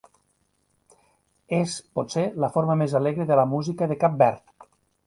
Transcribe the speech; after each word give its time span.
És, 1.57 1.77
potser, 1.99 2.25
la 2.47 2.51
forma 2.57 2.79
més 2.83 2.99
alegre 3.03 3.31
de 3.35 3.39
la 3.43 3.49
música 3.55 3.95
de 3.95 4.03
Cap 4.07 4.19
Verd. 4.25 4.69